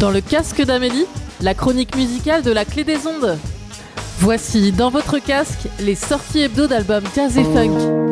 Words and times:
Dans 0.00 0.10
le 0.10 0.22
casque 0.22 0.62
d'Amélie, 0.62 1.04
la 1.42 1.52
chronique 1.52 1.94
musicale 1.94 2.42
de 2.42 2.50
la 2.50 2.64
clé 2.64 2.84
des 2.84 3.06
ondes. 3.06 3.36
Voici 4.18 4.72
dans 4.72 4.88
votre 4.88 5.18
casque 5.18 5.68
les 5.78 5.94
sorties 5.94 6.40
hebdo 6.40 6.66
d'albums 6.66 7.04
jazz 7.14 7.36
et 7.36 7.44
funk. 7.44 8.09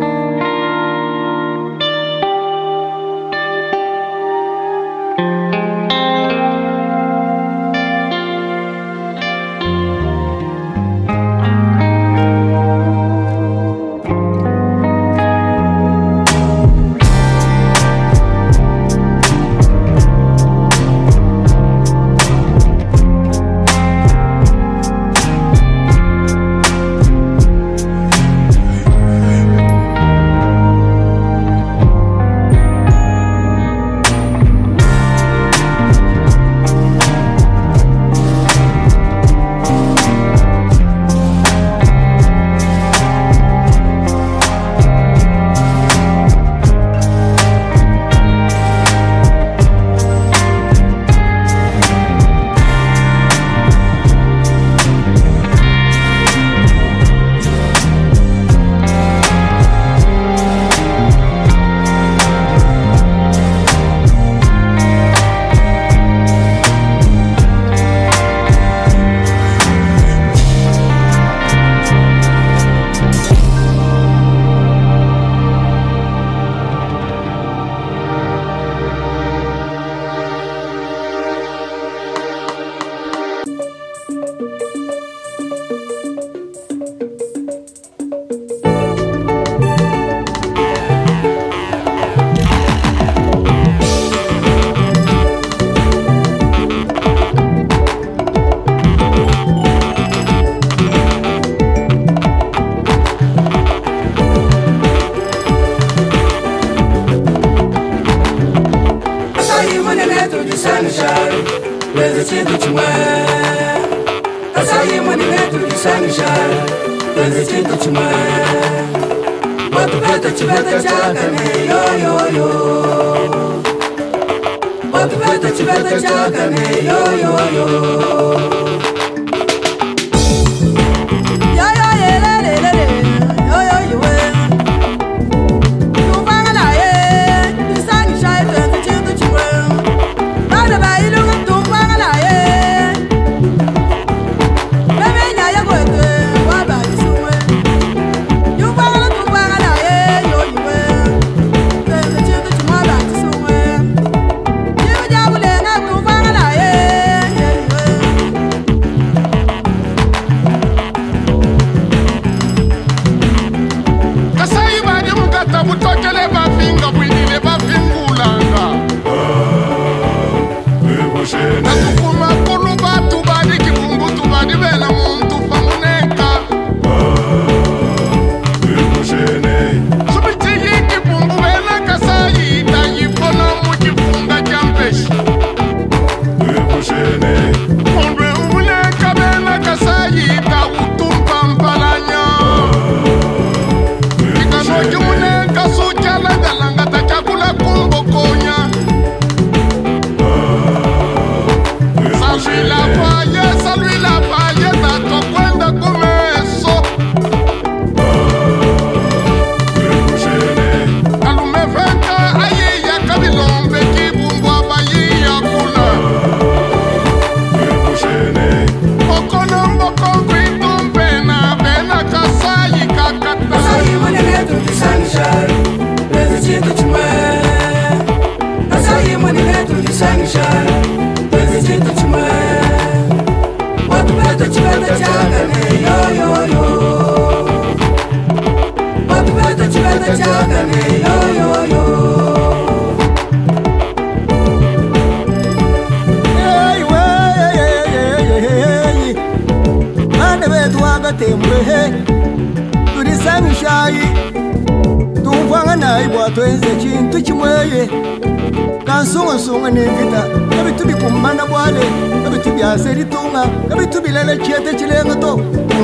ritunga 262.99 263.43
kabi 263.69 263.87
tubilele 263.87 264.37
chiete 264.45 264.75
chilenga 264.79 265.15
to. 265.21 265.37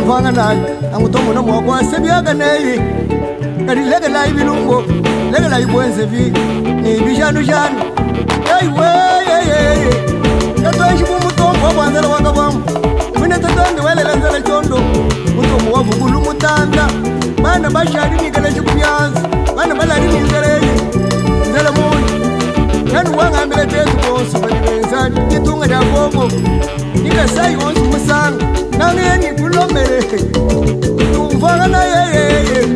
Mvanga 0.05 0.33
nai 0.33 0.59
angu 0.95 1.09
to 1.09 1.19
mono 1.19 1.43
mwako 1.43 1.75
asebiaga 1.75 2.35
nei 2.35 2.81
kari 3.67 3.85
lege 3.85 4.09
lai 4.09 4.31
bilungo 4.33 4.83
lege 5.33 5.49
lai 5.49 5.67
bwenze 5.67 6.05
vi. 6.07 6.33
Ni 6.83 7.01
bijanu 7.01 7.43
janu 7.43 7.81
ei 8.55 8.69
we 8.69 8.89
ei 9.37 9.47
ei 9.59 10.63
tato 10.63 10.85
ishi 10.95 11.05
bu 11.05 11.13
mutombo 11.25 11.67
bwanzela 11.75 12.09
waka 12.09 12.33
bwamu 12.33 12.61
mine 13.21 13.39
tatondi 13.39 13.81
welele 13.87 14.17
nzela 14.17 14.41
chondo 14.41 14.77
mutombo 15.37 15.73
wavugulu 15.73 16.21
mutanda 16.21 16.89
bana 17.43 17.71
bashali 17.71 18.17
nikele 18.23 18.53
chikubyanzi 18.53 19.21
bana 19.57 19.75
balali 19.75 20.07
ninzela 20.07 20.47
eyi 20.57 20.71
nzela 21.51 21.73
muni 21.73 22.13
nani 22.93 23.17
wang'ambile 23.17 23.67
tetu 23.67 23.97
bonso 23.97 24.39
bali 24.39 24.55
mani 25.05 25.21
ngitunga 25.21 25.67
ndakongo 25.67 26.25
ndingasayikhosi 27.01 27.81
kumasanga 27.81 28.45
nangeni 28.79 29.41
kulomele 29.41 30.03
tumvaka 31.15 31.67
na 31.67 31.85
yeyeye 31.85 32.69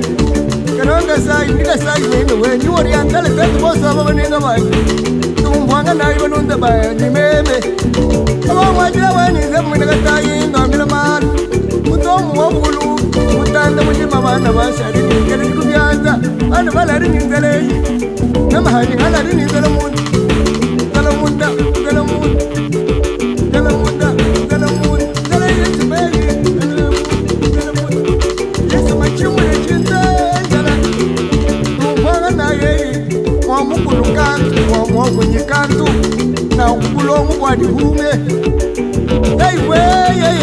kanongasayi 0.79 1.53
ndingasayi 1.53 2.05
nini 2.07 2.33
wenyu 2.43 2.75
wori 2.75 2.91
yangale 2.93 3.29
vetu 3.29 3.59
vosava 3.59 4.03
vaninga 4.03 4.39
vai 4.39 4.63
tumvanga 5.37 5.95
nayi 5.95 6.19
vanonze 6.19 6.57
baya 6.57 6.95
nimeme 6.95 7.57
avamwajila 8.51 9.13
wenize 9.13 9.61
mwinakatayinga 9.61 10.67
mila 10.69 10.87
mali 10.87 11.27
mutomu 11.91 12.41
wa 12.41 12.49
vulu 12.51 13.01
mutanda 13.39 13.83
mutima 13.83 14.21
vana 14.21 14.53
vasali 14.53 14.99
ningele 14.99 15.45
ndikuvyanza 15.49 16.19
vanhu 16.49 16.73
valari 16.73 17.09
ninzeleyi 17.09 17.73
namahani 18.53 19.03
alari 19.07 19.35
ninzele 19.35 19.69
muntu 19.69 20.03
kala 20.95 21.11
muntu 21.13 21.45
mkwadi 37.25 37.65
hume 37.65 38.09
Ei, 39.51 39.69
way, 39.69 40.21
ei. 40.21 40.38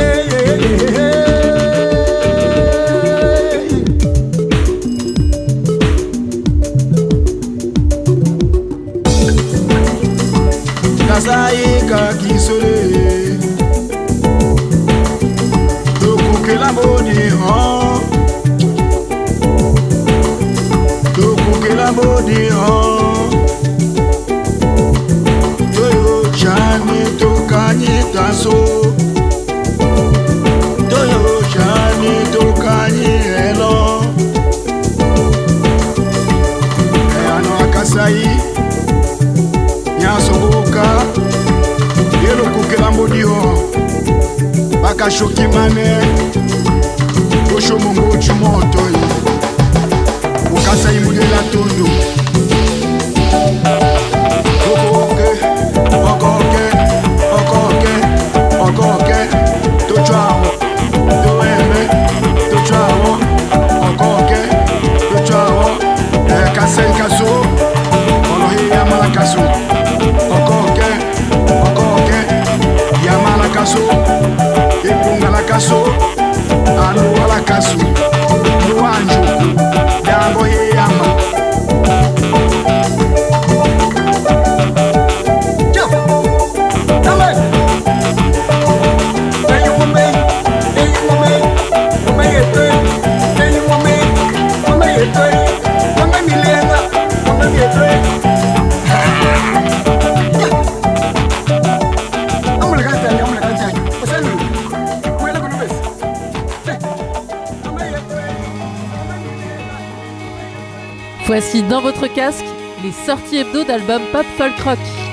Votre 111.85 112.07
casque 112.07 112.45
les 112.81 112.91
sorties 112.91 113.37
hebdo 113.41 113.63
d'albums 113.63 114.07
pop 114.11 114.25
folk 114.39 114.59
rock. 114.65 115.05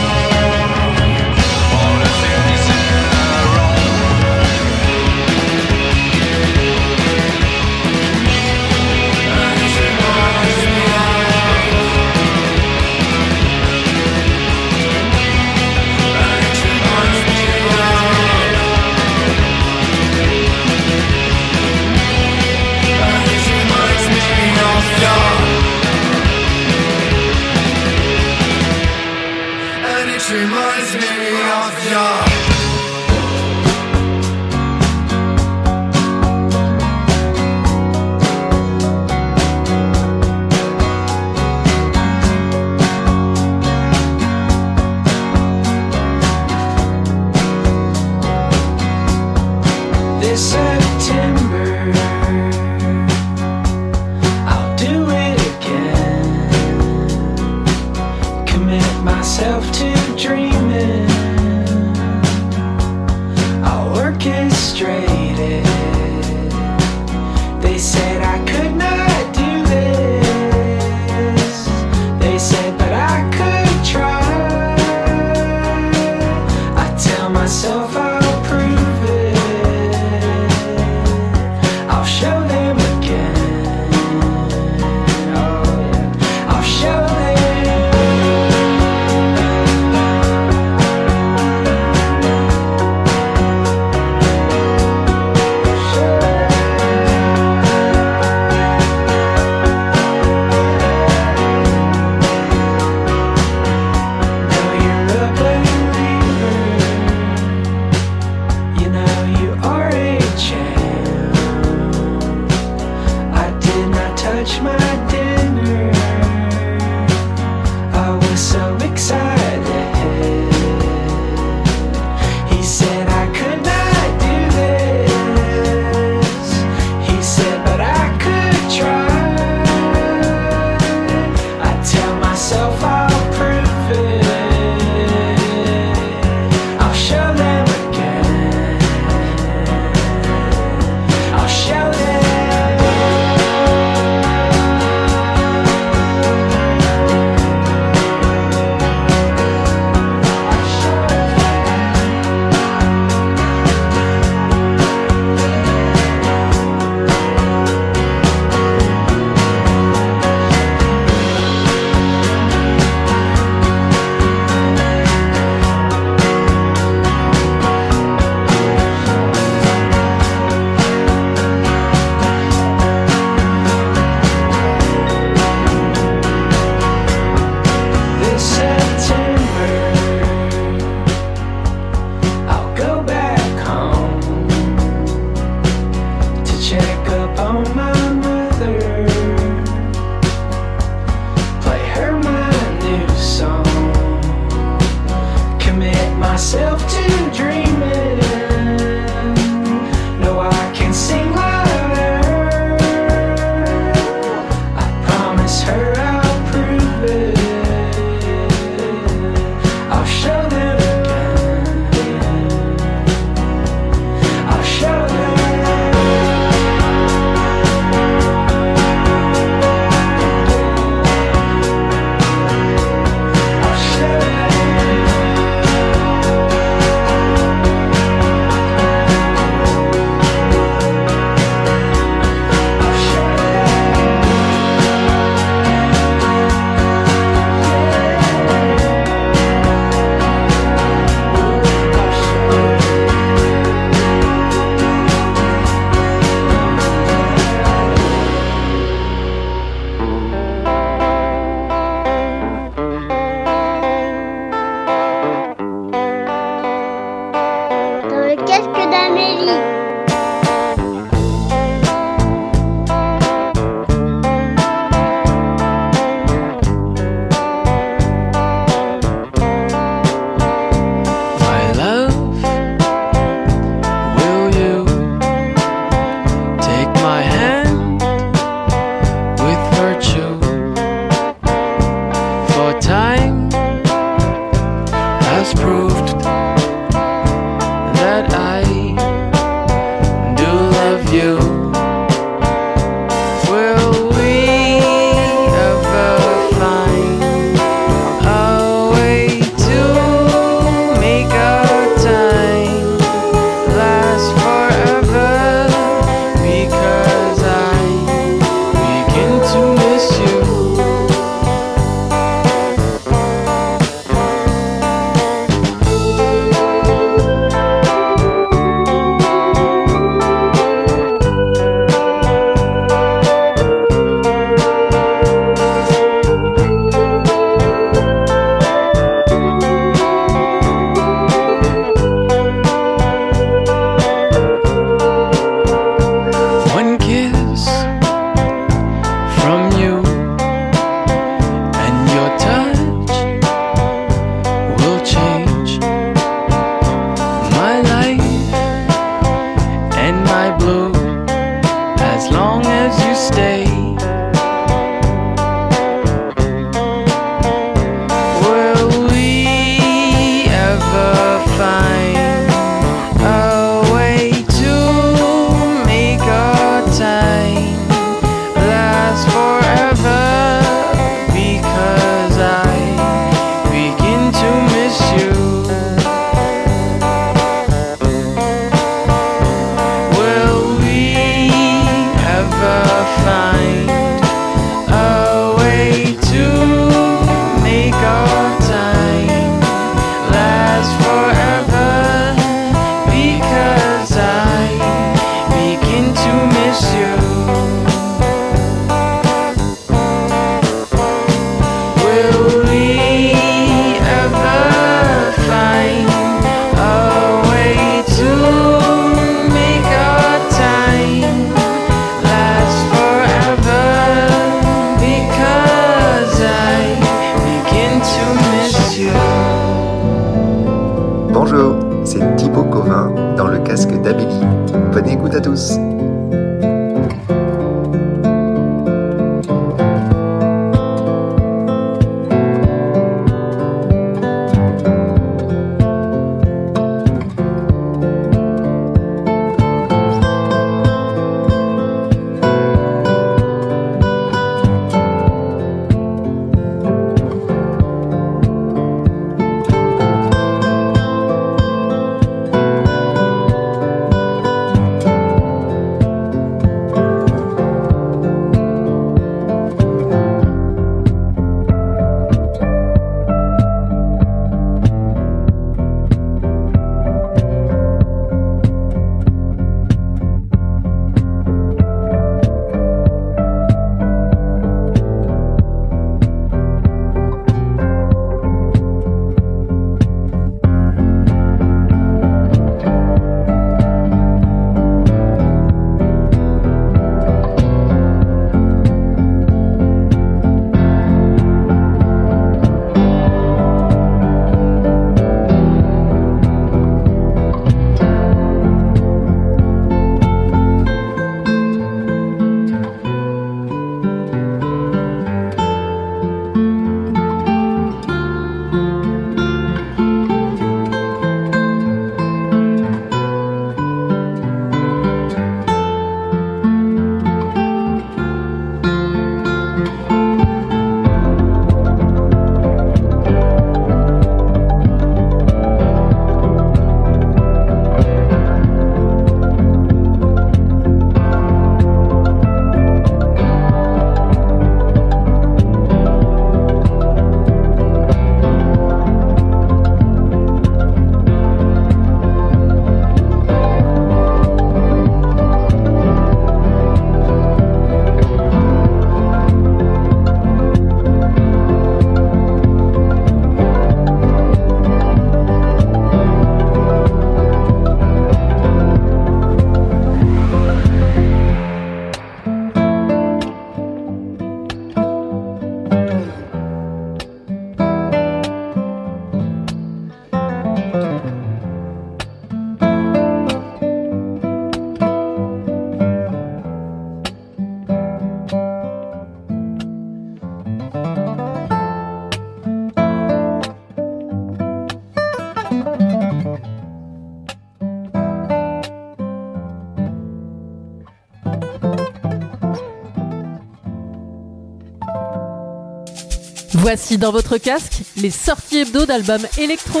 Voici 596.92 597.18
dans 597.18 597.30
votre 597.30 597.56
casque 597.56 598.02
les 598.16 598.32
sorties 598.32 598.78
hebdo 598.78 599.06
d'albums 599.06 599.46
électro. 599.58 600.00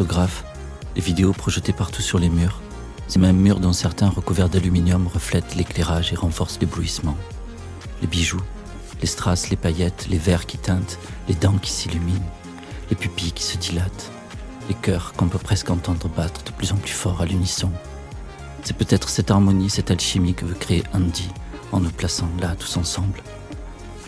photographes, 0.00 0.44
les 0.96 1.02
vidéos 1.02 1.34
projetées 1.34 1.74
partout 1.74 2.00
sur 2.00 2.18
les 2.18 2.30
murs, 2.30 2.62
ces 3.06 3.18
mêmes 3.18 3.36
murs 3.36 3.60
dont 3.60 3.74
certains 3.74 4.08
recouverts 4.08 4.48
d'aluminium 4.48 5.06
reflètent 5.06 5.56
l'éclairage 5.56 6.10
et 6.10 6.16
renforcent 6.16 6.58
l'éblouissement. 6.58 7.18
Les 8.00 8.06
bijoux, 8.06 8.40
les 9.02 9.06
strass, 9.06 9.50
les 9.50 9.56
paillettes, 9.56 10.06
les 10.08 10.16
verres 10.16 10.46
qui 10.46 10.56
teintent, 10.56 10.98
les 11.28 11.34
dents 11.34 11.58
qui 11.58 11.70
s'illuminent, 11.70 12.32
les 12.88 12.96
pupilles 12.96 13.32
qui 13.32 13.42
se 13.42 13.58
dilatent, 13.58 14.10
les 14.70 14.74
cœurs 14.74 15.12
qu'on 15.18 15.28
peut 15.28 15.38
presque 15.38 15.68
entendre 15.68 16.08
battre 16.08 16.44
de 16.44 16.52
plus 16.52 16.72
en 16.72 16.76
plus 16.76 16.94
fort 16.94 17.20
à 17.20 17.26
l'unisson. 17.26 17.70
C'est 18.62 18.78
peut-être 18.78 19.10
cette 19.10 19.30
harmonie, 19.30 19.68
cette 19.68 19.90
alchimie 19.90 20.32
que 20.32 20.46
veut 20.46 20.54
créer 20.54 20.82
Andy 20.94 21.28
en 21.72 21.80
nous 21.80 21.90
plaçant 21.90 22.30
là 22.40 22.56
tous 22.58 22.78
ensemble. 22.78 23.22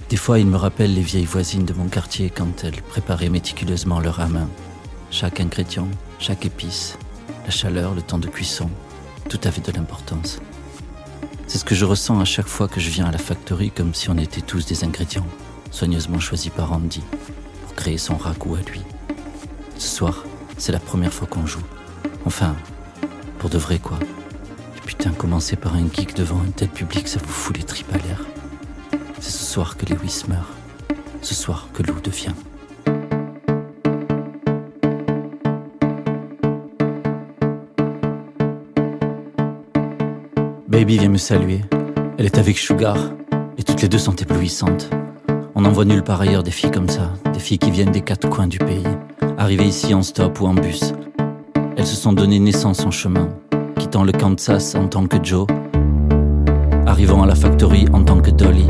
Des 0.08 0.16
fois, 0.16 0.38
il 0.38 0.46
me 0.46 0.56
rappelle 0.56 0.94
les 0.94 1.02
vieilles 1.02 1.26
voisines 1.26 1.66
de 1.66 1.74
mon 1.74 1.88
quartier 1.88 2.30
quand 2.30 2.64
elles 2.64 2.80
préparaient 2.80 3.28
méticuleusement 3.28 4.00
leur 4.00 4.20
à. 4.20 4.48
Chaque 5.12 5.40
ingrédient, 5.40 5.88
chaque 6.18 6.46
épice, 6.46 6.96
la 7.44 7.50
chaleur, 7.50 7.94
le 7.94 8.00
temps 8.00 8.18
de 8.18 8.28
cuisson, 8.28 8.70
tout 9.28 9.38
avait 9.44 9.60
de 9.60 9.70
l'importance. 9.70 10.40
C'est 11.46 11.58
ce 11.58 11.66
que 11.66 11.74
je 11.74 11.84
ressens 11.84 12.18
à 12.18 12.24
chaque 12.24 12.46
fois 12.46 12.66
que 12.66 12.80
je 12.80 12.88
viens 12.88 13.04
à 13.04 13.12
la 13.12 13.18
factory 13.18 13.70
comme 13.70 13.92
si 13.92 14.08
on 14.08 14.16
était 14.16 14.40
tous 14.40 14.64
des 14.64 14.84
ingrédients, 14.84 15.26
soigneusement 15.70 16.18
choisis 16.18 16.50
par 16.50 16.72
Andy, 16.72 17.02
pour 17.62 17.74
créer 17.74 17.98
son 17.98 18.16
ragoût 18.16 18.54
à 18.54 18.62
lui. 18.70 18.80
Ce 19.76 19.96
soir, 19.96 20.24
c'est 20.56 20.72
la 20.72 20.80
première 20.80 21.12
fois 21.12 21.28
qu'on 21.28 21.44
joue. 21.46 21.62
Enfin, 22.24 22.56
pour 23.38 23.50
de 23.50 23.58
vrai 23.58 23.78
quoi. 23.78 23.98
Et 24.78 24.80
putain, 24.80 25.10
commencer 25.10 25.56
par 25.56 25.74
un 25.74 25.90
geek 25.92 26.14
devant 26.14 26.40
un 26.40 26.50
tel 26.56 26.70
public, 26.70 27.06
ça 27.06 27.20
vous 27.22 27.32
fout 27.32 27.54
les 27.58 27.64
tripes 27.64 27.94
à 27.94 27.98
l'air. 27.98 28.24
C'est 29.20 29.32
ce 29.32 29.44
soir 29.44 29.76
que 29.76 29.84
Lewis 29.84 30.22
meurt. 30.26 30.48
Ce 31.20 31.34
soir 31.34 31.68
que 31.74 31.82
Lou 31.82 32.00
devient. 32.00 32.32
Baby 40.72 40.96
vient 40.96 41.10
me 41.10 41.18
saluer. 41.18 41.60
Elle 42.16 42.24
est 42.24 42.38
avec 42.38 42.56
Sugar. 42.56 42.96
Et 43.58 43.62
toutes 43.62 43.82
les 43.82 43.88
deux 43.90 43.98
sont 43.98 44.16
éblouissantes. 44.16 44.88
On 45.54 45.60
n'en 45.60 45.70
voit 45.70 45.84
nulle 45.84 46.02
part 46.02 46.22
ailleurs 46.22 46.42
des 46.42 46.50
filles 46.50 46.70
comme 46.70 46.88
ça. 46.88 47.10
Des 47.30 47.40
filles 47.40 47.58
qui 47.58 47.70
viennent 47.70 47.90
des 47.90 48.00
quatre 48.00 48.26
coins 48.30 48.46
du 48.46 48.56
pays. 48.56 48.82
Arrivées 49.36 49.66
ici 49.66 49.92
en 49.92 50.00
stop 50.00 50.40
ou 50.40 50.46
en 50.46 50.54
bus. 50.54 50.94
Elles 51.76 51.86
se 51.86 51.94
sont 51.94 52.14
donné 52.14 52.38
naissance 52.38 52.86
en 52.86 52.90
chemin. 52.90 53.28
Quittant 53.78 54.02
le 54.02 54.12
Kansas 54.12 54.74
en 54.74 54.88
tant 54.88 55.06
que 55.06 55.18
Joe. 55.22 55.46
Arrivant 56.86 57.22
à 57.22 57.26
la 57.26 57.34
factory 57.34 57.84
en 57.92 58.02
tant 58.02 58.22
que 58.22 58.30
Dolly. 58.30 58.66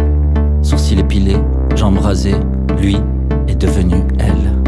Sourcils 0.63 0.99
épilés, 0.99 1.39
jambes 1.77 1.99
rasées. 1.99 2.35
Lui 2.81 2.97
est 3.47 3.55
devenu 3.55 4.03
elle. 4.19 4.59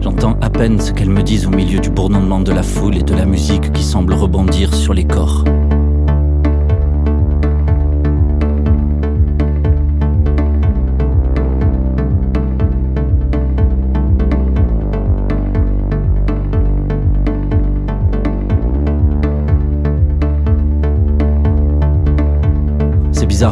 J'entends 0.00 0.36
à 0.40 0.50
peine 0.50 0.80
ce 0.80 0.90
qu'elles 0.90 1.08
me 1.08 1.22
disent 1.22 1.46
au 1.46 1.50
milieu 1.50 1.78
du 1.78 1.90
bourdonnement 1.90 2.40
de 2.40 2.50
la 2.50 2.64
foule 2.64 2.96
et 2.96 3.04
de 3.04 3.14
la 3.14 3.26
musique 3.26 3.72
qui 3.72 3.84
semble 3.84 4.14
rebondir 4.14 4.74
sur 4.74 4.92
les 4.92 5.04
corps. 5.04 5.44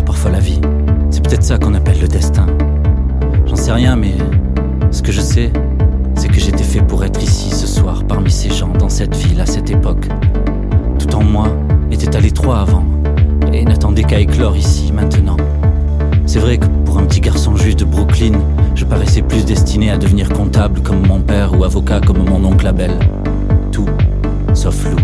Parfois 0.01 0.31
la 0.31 0.39
vie. 0.39 0.61
C'est 1.11 1.23
peut-être 1.23 1.43
ça 1.43 1.59
qu'on 1.59 1.75
appelle 1.75 2.01
le 2.01 2.09
destin. 2.09 2.47
J'en 3.47 3.57
sais 3.57 3.73
rien, 3.73 3.97
mais 3.97 4.15
ce 4.91 5.03
que 5.03 5.13
je 5.13 5.21
sais, 5.21 5.53
c'est 6.15 6.29
que 6.29 6.41
j'étais 6.41 6.63
fait 6.63 6.81
pour 6.81 7.05
être 7.05 7.23
ici 7.23 7.51
ce 7.51 7.67
soir, 7.67 8.05
parmi 8.05 8.31
ces 8.31 8.51
gens, 8.51 8.73
dans 8.79 8.89
cette 8.89 9.15
ville, 9.15 9.41
à 9.41 9.47
cette 9.47 9.71
époque. 9.71 10.09
Tout 10.99 11.15
en 11.15 11.23
moi 11.23 11.49
était 11.91 12.17
à 12.17 12.21
l'étroit 12.21 12.61
avant, 12.61 12.85
et 13.53 13.65
n'attendait 13.65 14.05
qu'à 14.05 14.19
éclore 14.19 14.57
ici, 14.57 14.93
maintenant. 14.93 15.37
C'est 16.25 16.39
vrai 16.39 16.57
que 16.57 16.67
pour 16.87 16.99
un 16.99 17.05
petit 17.05 17.21
garçon 17.21 17.55
juif 17.57 17.77
de 17.77 17.85
Brooklyn, 17.85 18.39
je 18.75 18.87
paraissais 18.87 19.23
plus 19.23 19.45
destiné 19.45 19.91
à 19.91 19.99
devenir 19.99 20.31
comptable 20.31 20.81
comme 20.81 21.07
mon 21.07 21.21
père 21.21 21.59
ou 21.59 21.65
avocat 21.65 22.01
comme 22.01 22.25
mon 22.27 22.43
oncle 22.45 22.67
Abel. 22.67 22.93
Tout, 23.71 23.89
sauf 24.55 24.87
Lou, 24.91 24.97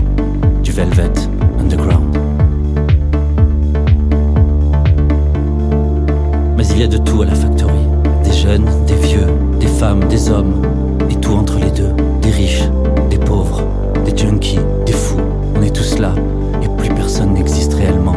du 0.62 0.72
Velvet 0.72 1.12
Underground. 1.60 2.07
Il 6.78 6.82
y 6.82 6.84
a 6.84 6.86
de 6.86 6.98
tout 6.98 7.22
à 7.22 7.24
la 7.24 7.34
factory. 7.34 7.72
Des 8.22 8.32
jeunes, 8.32 8.68
des 8.86 8.94
vieux, 8.94 9.26
des 9.58 9.66
femmes, 9.66 10.04
des 10.08 10.30
hommes, 10.30 10.62
et 11.10 11.16
tout 11.16 11.32
entre 11.32 11.58
les 11.58 11.72
deux. 11.72 11.90
Des 12.22 12.30
riches, 12.30 12.62
des 13.10 13.18
pauvres, 13.18 13.64
des 14.04 14.16
junkies, 14.16 14.60
des 14.86 14.92
fous. 14.92 15.18
On 15.56 15.62
est 15.62 15.74
tous 15.74 15.98
là, 15.98 16.14
et 16.62 16.68
plus 16.80 16.94
personne 16.94 17.34
n'existe 17.34 17.74
réellement. 17.74 18.14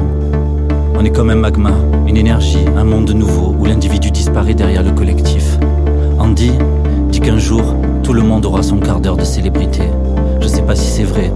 On 0.93 1.03
est 1.03 1.09
comme 1.09 1.31
un 1.31 1.35
magma, 1.35 1.71
une 2.05 2.17
énergie, 2.17 2.63
un 2.77 2.83
monde 2.83 3.09
nouveau 3.09 3.55
où 3.59 3.65
l'individu 3.65 4.11
disparaît 4.11 4.53
derrière 4.53 4.83
le 4.83 4.91
collectif. 4.91 5.57
Andy 6.19 6.51
dit 7.09 7.19
qu'un 7.19 7.39
jour, 7.39 7.63
tout 8.03 8.13
le 8.13 8.21
monde 8.21 8.45
aura 8.45 8.61
son 8.61 8.77
quart 8.77 8.99
d'heure 8.99 9.17
de 9.17 9.25
célébrité. 9.25 9.81
Je 10.39 10.47
sais 10.47 10.61
pas 10.61 10.75
si 10.75 10.87
c'est 10.87 11.03
vrai. 11.03 11.33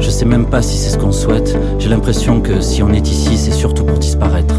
Je 0.00 0.10
sais 0.10 0.26
même 0.26 0.46
pas 0.46 0.60
si 0.60 0.76
c'est 0.76 0.90
ce 0.90 0.98
qu'on 0.98 1.12
souhaite. 1.12 1.56
J'ai 1.78 1.88
l'impression 1.88 2.40
que 2.40 2.60
si 2.60 2.82
on 2.82 2.92
est 2.92 3.08
ici, 3.08 3.36
c'est 3.36 3.52
surtout 3.52 3.84
pour 3.84 3.98
disparaître 3.98 4.56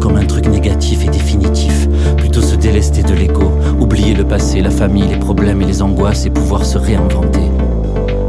comme 0.00 0.16
un 0.16 0.24
truc 0.24 0.46
négatif 0.48 1.04
et 1.04 1.08
définitif, 1.08 1.88
plutôt 2.16 2.40
se 2.40 2.54
délester 2.54 3.02
de 3.02 3.14
l'ego, 3.14 3.52
oublier 3.80 4.14
le 4.14 4.24
passé, 4.24 4.60
la 4.60 4.70
famille, 4.70 5.08
les 5.08 5.18
problèmes 5.18 5.60
et 5.62 5.64
les 5.64 5.82
angoisses 5.82 6.26
et 6.26 6.30
pouvoir 6.30 6.64
se 6.64 6.78
réinventer. 6.78 7.50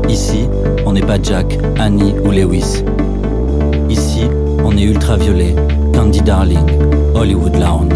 Ici, 0.10 0.48
on 0.86 0.94
n'est 0.94 1.02
pas 1.02 1.22
Jack, 1.22 1.60
Annie 1.78 2.16
ou 2.26 2.32
Lewis. 2.32 2.84
Ici, 3.90 4.24
on 4.64 4.76
est 4.76 4.84
ultraviolet, 4.84 5.56
Candy 5.94 6.22
Darling, 6.22 6.66
Hollywood 7.14 7.56
Lawn. 7.58 7.90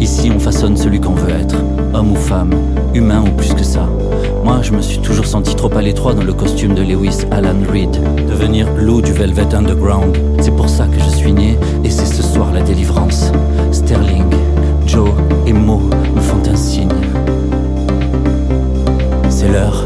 Ici, 0.00 0.30
on 0.34 0.38
façonne 0.38 0.76
celui 0.76 1.00
qu'on 1.00 1.14
veut 1.14 1.34
être, 1.34 1.56
homme 1.92 2.12
ou 2.12 2.16
femme, 2.16 2.54
humain 2.94 3.22
ou 3.26 3.30
plus 3.36 3.52
que 3.52 3.64
ça. 3.64 3.86
Moi, 4.42 4.60
je 4.62 4.72
me 4.72 4.80
suis 4.80 4.98
toujours 4.98 5.26
senti 5.26 5.54
trop 5.54 5.72
à 5.76 5.82
l'étroit 5.82 6.14
dans 6.14 6.22
le 6.22 6.32
costume 6.32 6.74
de 6.74 6.82
Lewis 6.82 7.24
Alan 7.30 7.56
Reed. 7.70 7.90
Devenir 8.26 8.66
Lou 8.76 9.02
du 9.02 9.12
Velvet 9.12 9.54
Underground, 9.54 10.16
c'est 10.40 10.54
pour 10.54 10.68
ça 10.68 10.86
que 10.86 10.98
je 10.98 11.10
suis 11.10 11.32
né 11.32 11.58
et 11.84 11.90
c'est 11.90 12.06
ce 12.06 12.22
soir 12.22 12.52
la 12.52 12.62
délivrance. 12.62 13.30
Sterling, 13.70 14.24
Joe 14.86 15.10
et 15.46 15.52
Mo 15.52 15.78
me 16.14 16.20
font 16.20 16.42
un 16.50 16.56
signe. 16.56 16.88
C'est 19.28 19.48
l'heure. 19.48 19.84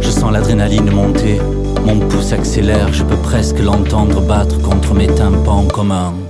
Je 0.00 0.10
sens 0.10 0.32
l'adrénaline 0.32 0.90
monter. 0.90 1.40
Mon 1.84 2.00
pouce 2.00 2.32
accélère, 2.32 2.92
je 2.92 3.04
peux 3.04 3.16
presque 3.16 3.60
l'entendre 3.60 4.20
battre 4.20 4.60
contre 4.60 4.94
mes 4.94 5.06
tympans 5.06 5.64
communs. 5.64 6.12
Dans 6.12 6.25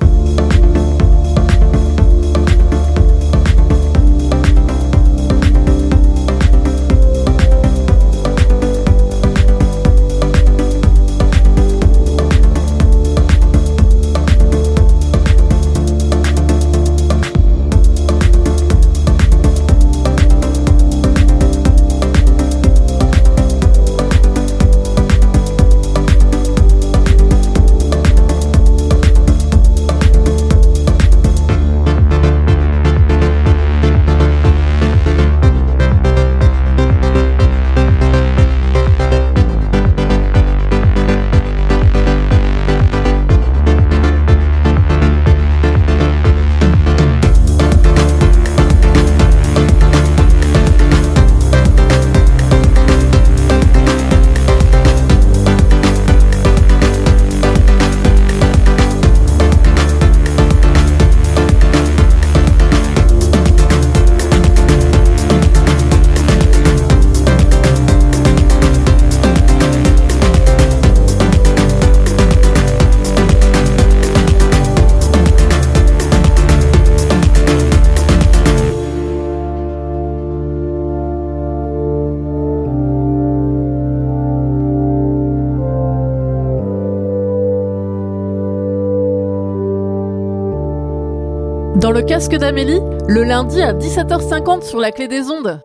casque 92.06 92.36
d'Amélie, 92.36 92.80
le 93.08 93.24
lundi 93.24 93.60
à 93.60 93.72
17h50 93.72 94.62
sur 94.62 94.78
la 94.78 94.92
clé 94.92 95.08
des 95.08 95.28
ondes. 95.28 95.60